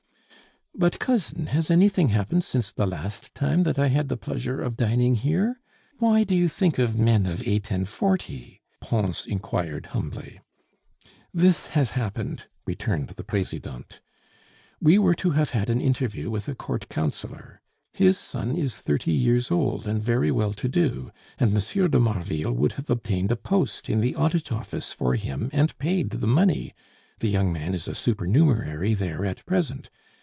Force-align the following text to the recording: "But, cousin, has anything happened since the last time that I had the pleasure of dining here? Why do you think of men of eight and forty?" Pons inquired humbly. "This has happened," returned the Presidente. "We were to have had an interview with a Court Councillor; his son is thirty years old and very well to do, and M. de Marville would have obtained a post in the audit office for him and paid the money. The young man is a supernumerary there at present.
"But, 0.73 0.99
cousin, 0.99 1.47
has 1.47 1.69
anything 1.69 2.09
happened 2.09 2.45
since 2.45 2.71
the 2.71 2.87
last 2.87 3.35
time 3.35 3.63
that 3.63 3.77
I 3.77 3.87
had 3.89 4.07
the 4.07 4.15
pleasure 4.15 4.61
of 4.61 4.77
dining 4.77 5.15
here? 5.15 5.59
Why 5.99 6.23
do 6.23 6.33
you 6.33 6.47
think 6.47 6.79
of 6.79 6.97
men 6.97 7.25
of 7.25 7.45
eight 7.45 7.71
and 7.71 7.85
forty?" 7.87 8.61
Pons 8.79 9.25
inquired 9.27 9.87
humbly. 9.87 10.39
"This 11.33 11.67
has 11.75 11.91
happened," 11.91 12.45
returned 12.65 13.09
the 13.09 13.23
Presidente. 13.23 13.99
"We 14.79 14.97
were 14.97 15.13
to 15.15 15.31
have 15.31 15.49
had 15.49 15.69
an 15.69 15.81
interview 15.81 16.29
with 16.29 16.47
a 16.47 16.55
Court 16.55 16.87
Councillor; 16.87 17.61
his 17.91 18.17
son 18.17 18.55
is 18.55 18.77
thirty 18.77 19.11
years 19.11 19.51
old 19.51 19.85
and 19.85 20.01
very 20.01 20.31
well 20.31 20.53
to 20.53 20.69
do, 20.69 21.11
and 21.37 21.53
M. 21.53 21.91
de 21.91 21.99
Marville 21.99 22.53
would 22.53 22.73
have 22.73 22.89
obtained 22.89 23.29
a 23.31 23.35
post 23.35 23.89
in 23.89 23.99
the 23.99 24.15
audit 24.15 24.53
office 24.53 24.93
for 24.93 25.15
him 25.15 25.49
and 25.51 25.77
paid 25.79 26.11
the 26.11 26.27
money. 26.27 26.73
The 27.19 27.29
young 27.29 27.51
man 27.51 27.75
is 27.75 27.89
a 27.89 27.93
supernumerary 27.93 28.93
there 28.93 29.25
at 29.25 29.45
present. 29.45 29.89